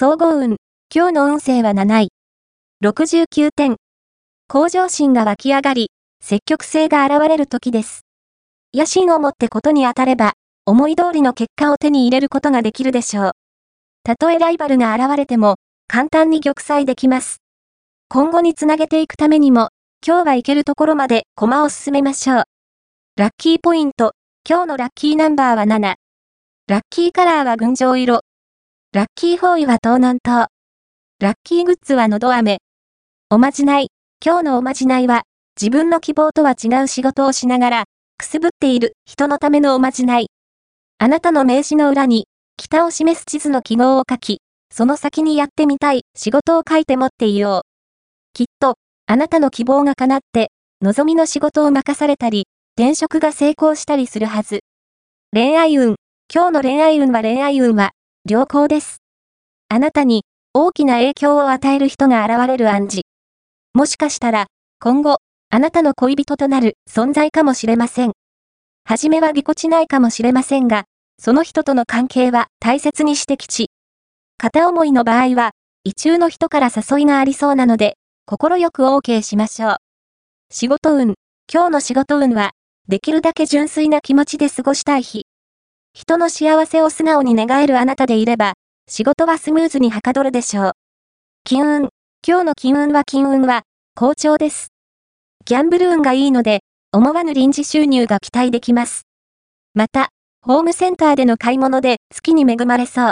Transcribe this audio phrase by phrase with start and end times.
[0.00, 0.58] 総合運。
[0.94, 2.08] 今日の運勢は7位。
[2.84, 3.78] 69点。
[4.46, 5.90] 向上心が湧き上がり、
[6.22, 8.02] 積極性が現れる時です。
[8.72, 10.34] 野心を持ってことに当たれば、
[10.66, 13.32] 思い通りの結果を手に入れることができるでしょう。
[14.04, 15.56] たとえライバルが現れても、
[15.88, 17.38] 簡単に玉砕できます。
[18.08, 19.70] 今後につなげていくためにも、
[20.06, 22.44] 今日は行けるところまで駒を進めましょう。
[23.16, 24.12] ラッキーポイント。
[24.48, 25.96] 今日のラッキーナンバーは7。
[26.68, 28.20] ラッキーカラーは群青色。
[28.94, 30.46] ラッキーフォーイは東南東。
[31.20, 32.62] ラッキーグッズはのど飴。
[33.28, 33.90] おまじない。
[34.24, 35.24] 今日のおまじないは、
[35.60, 37.84] 自分の希望とは違う仕事をしながら、
[38.16, 40.30] くすぶっている人のためのおまじない。
[40.96, 44.40] あなたの名刺の裏に、北を示す地図の記号を書き、
[44.72, 47.68] その先にやってみたい仕事を書いて持っていよう。
[48.32, 50.50] きっと、あなたの希望が叶って、
[50.80, 54.60] 望みの仕事を任されたり、転職が成功したりするはず。
[55.34, 55.96] 恋愛運。
[56.34, 57.90] 今日の恋愛運は恋愛運は、
[58.30, 58.98] 良好です。
[59.70, 63.00] あなたに、大きな影響を与える人が現れる暗示。
[63.72, 64.48] もしかしたら、
[64.80, 65.16] 今後、
[65.48, 68.12] あなたの恋人となる存在かもしれません。
[68.84, 70.84] はじめはぎこちないかもしれませんが、
[71.18, 73.70] その人との関係は大切にしてきち。
[74.36, 75.52] 片思いの場合は、
[75.84, 77.94] 異中の人から誘いがありそうなので、
[78.26, 79.76] 心よく OK しましょう。
[80.50, 81.14] 仕事運。
[81.50, 82.50] 今日の仕事運は、
[82.88, 85.27] できるだけ純粋な気持ちで過ごしたい日。
[85.94, 88.54] 人の幸せを素直に願えるあなたでいれば、
[88.88, 90.72] 仕事はスムーズにはかどるでしょう。
[91.44, 91.88] 金運。
[92.26, 93.62] 今日の金運は金運は、
[93.94, 94.68] 好調です。
[95.44, 96.60] ギャンブル運がいいので、
[96.92, 99.02] 思わぬ臨時収入が期待できます。
[99.74, 100.08] また、
[100.42, 103.06] ホームセンターでの買い物で月に恵まれそう。